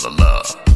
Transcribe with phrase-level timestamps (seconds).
[0.00, 0.69] for the love.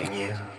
[0.00, 0.49] Ask you.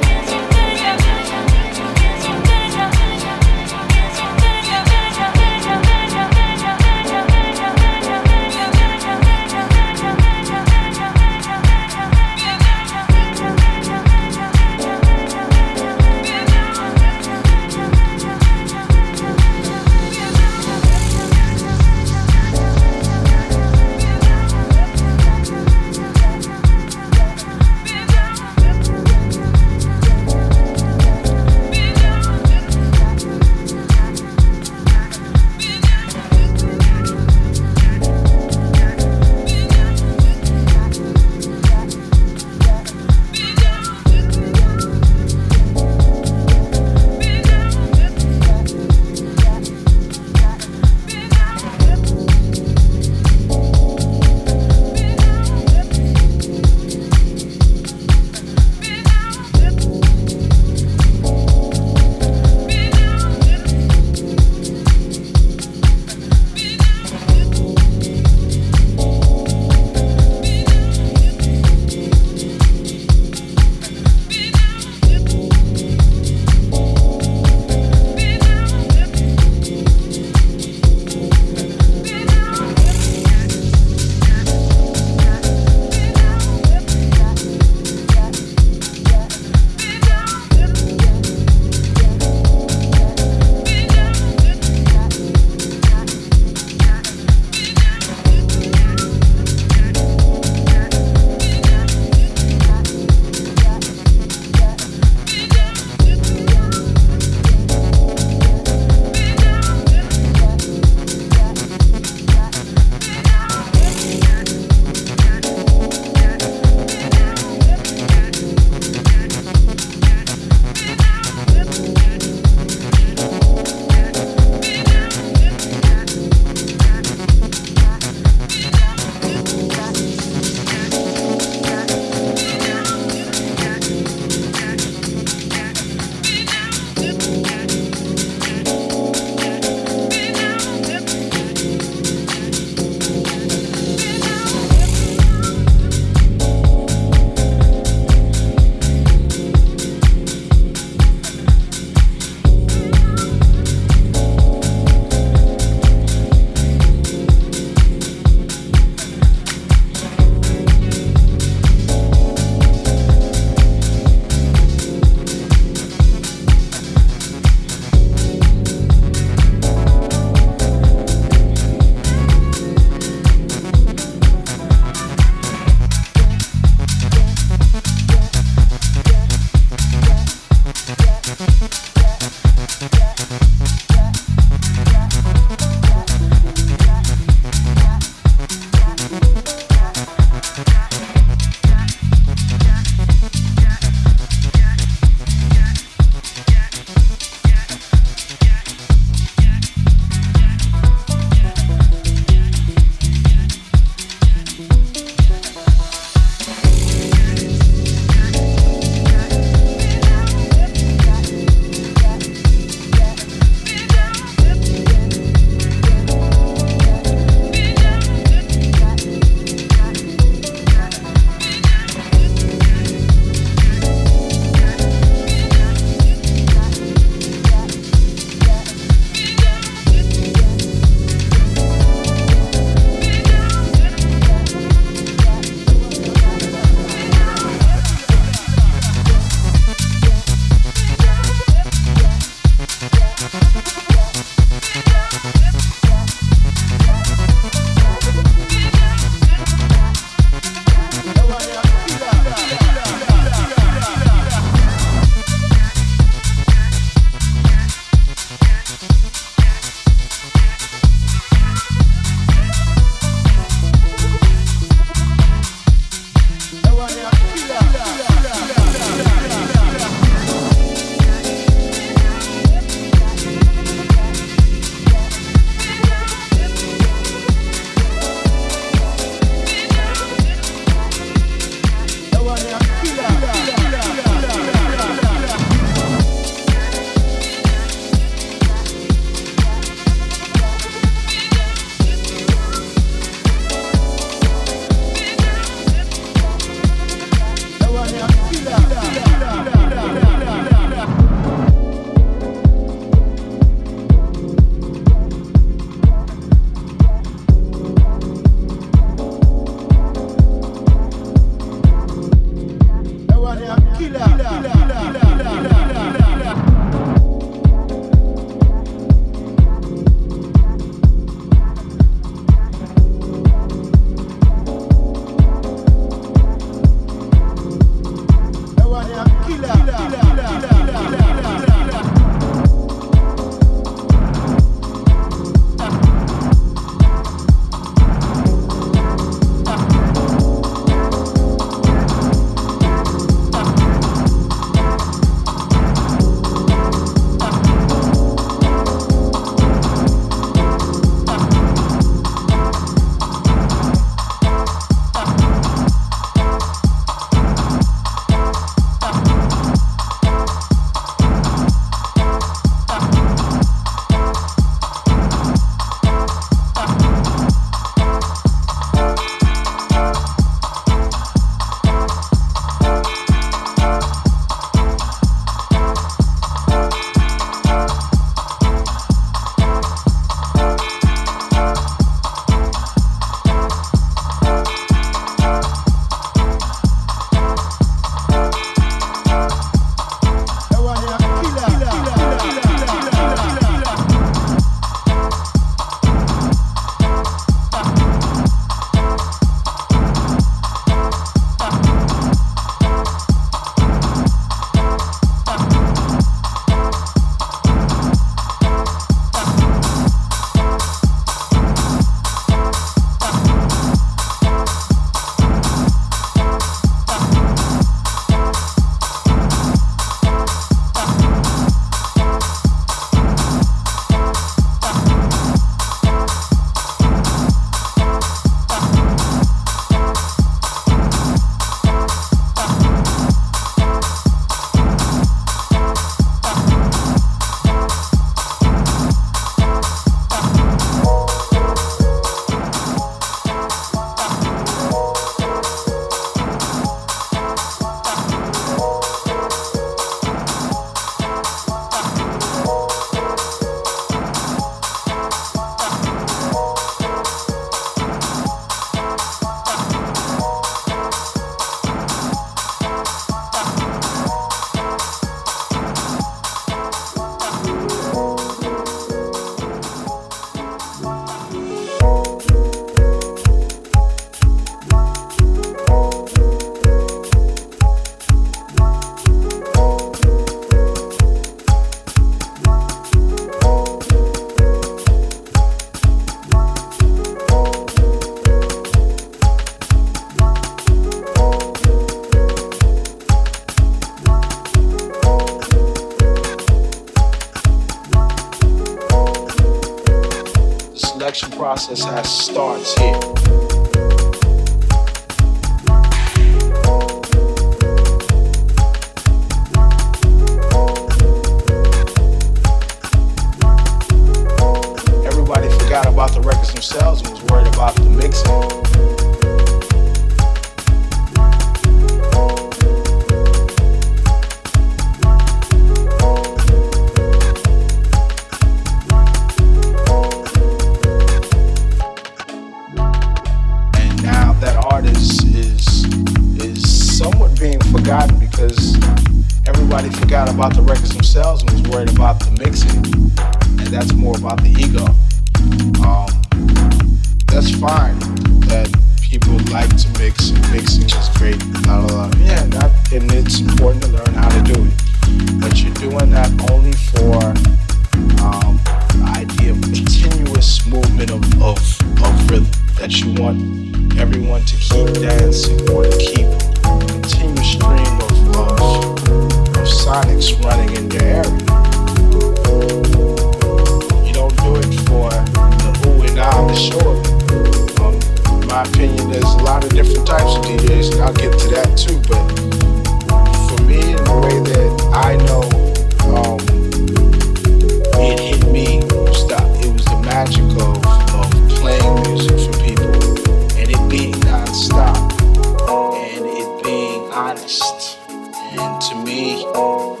[597.14, 597.98] honest.
[598.10, 600.00] And to me, um,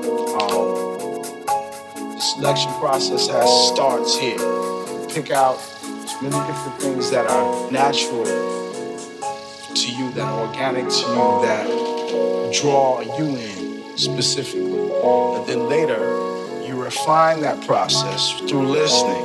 [2.14, 4.38] the selection process has starts here.
[5.08, 10.98] Pick out as many different things that are natural to you, that are organic to
[10.98, 14.90] you, that draw you in specifically.
[14.92, 16.00] And then later,
[16.66, 19.24] you refine that process through listening.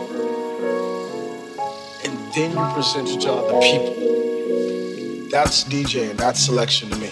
[2.05, 5.29] And then you present it to other people.
[5.31, 7.11] That's DJing, that's selection to me.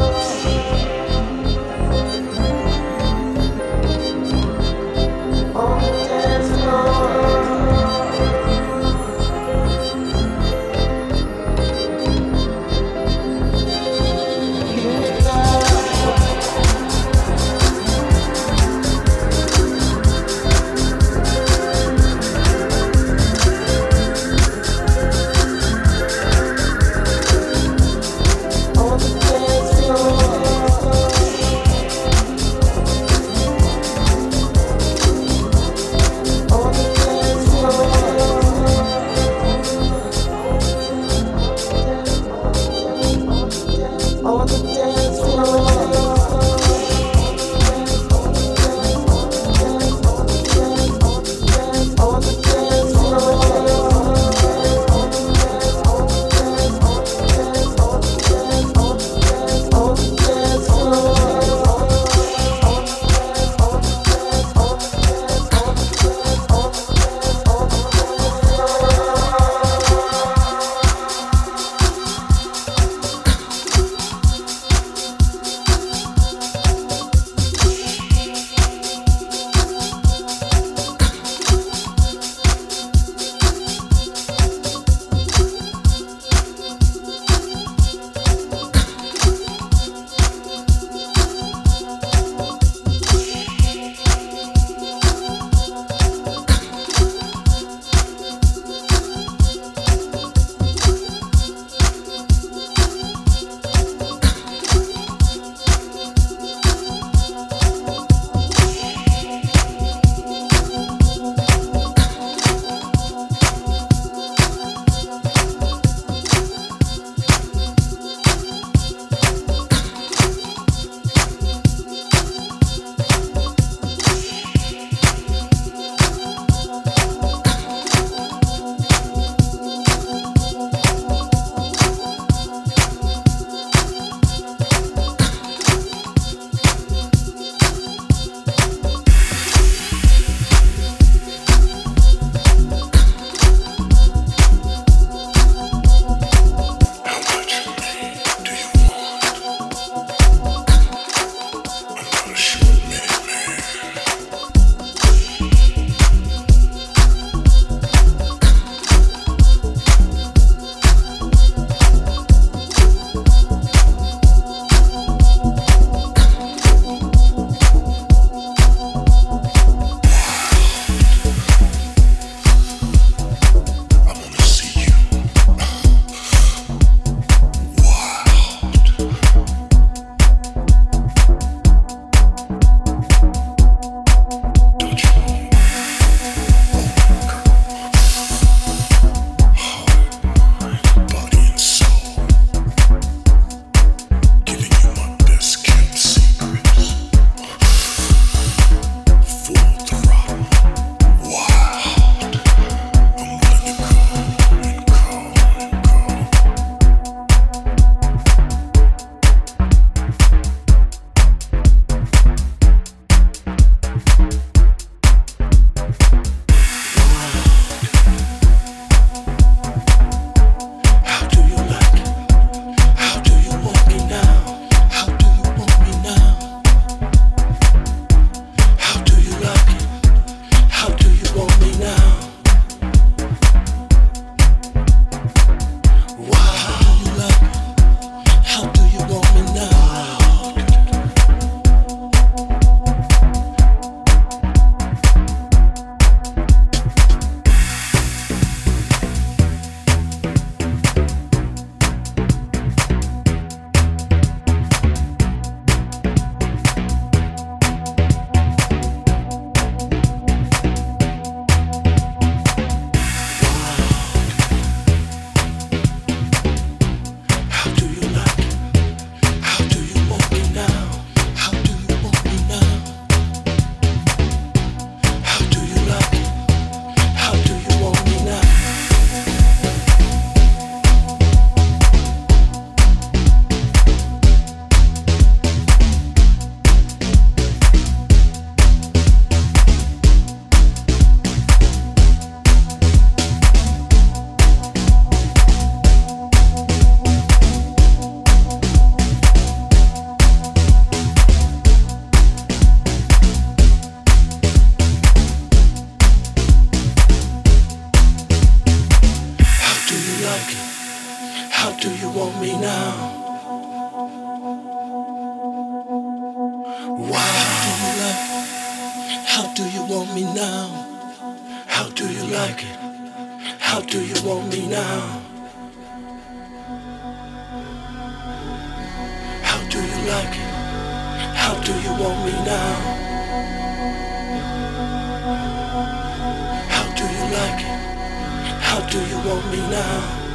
[338.71, 340.30] How do you want me now?